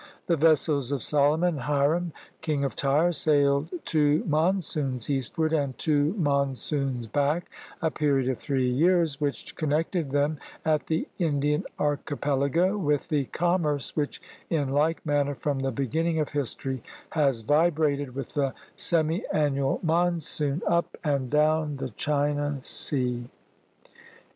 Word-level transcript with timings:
The 0.25 0.35
vessels 0.35 0.91
of 0.91 1.03
Solomon 1.03 1.57
and 1.57 1.59
Hiram, 1.59 2.11
King 2.41 2.63
of 2.65 2.75
Tyre, 2.75 3.11
sailed 3.11 3.69
two 3.85 4.23
monsoons 4.25 5.11
eastward 5.11 5.53
and 5.53 5.77
two 5.77 6.15
monsoons 6.17 7.05
back,— 7.05 7.51
a 7.83 7.91
period 7.91 8.27
of 8.27 8.39
three 8.39 8.67
years,— 8.67 9.21
which 9.21 9.55
connected 9.55 10.09
them 10.09 10.39
at 10.65 10.87
the 10.87 11.07
Indian 11.19 11.65
Archipelago 11.77 12.79
with 12.79 13.09
the 13.09 13.25
commerce 13.25 13.95
which 13.95 14.19
in 14.49 14.69
like 14.69 15.05
manner 15.05 15.35
from 15.35 15.59
the 15.59 15.71
beginning 15.71 16.19
of 16.19 16.29
history 16.29 16.81
has 17.11 17.41
vibrated 17.41 18.15
with 18.15 18.33
the 18.33 18.55
semiannual 18.75 19.79
monsoon 19.83 20.63
up 20.65 20.97
and 21.03 21.29
down 21.29 21.75
the 21.77 21.91
China 21.91 22.57
Sea. 22.63 23.27